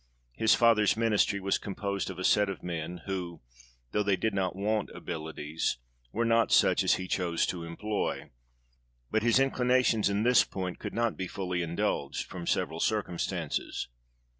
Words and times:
His 0.33 0.55
father's 0.55 0.97
ministry 0.97 1.39
was 1.39 1.59
composed 1.59 2.09
of 2.09 2.17
a 2.17 2.23
set 2.23 2.49
of 2.49 2.63
men, 2.63 3.01
who, 3.05 3.39
though 3.91 4.01
they 4.01 4.15
did 4.15 4.33
not 4.33 4.55
want 4.55 4.89
abilities, 4.95 5.77
were 6.11 6.25
not 6.25 6.51
such 6.51 6.83
as 6.83 6.95
he 6.95 7.07
chose 7.07 7.45
to 7.45 7.63
employ; 7.63 8.31
but 9.11 9.21
his 9.21 9.39
inclinations 9.39 10.09
in 10.09 10.23
this 10.23 10.43
point 10.43 10.79
could 10.79 10.95
not 10.95 11.17
be 11.17 11.27
fully 11.27 11.61
indulged, 11.61 12.25
from 12.25 12.47
several 12.47 12.79
circumstances. 12.79 13.89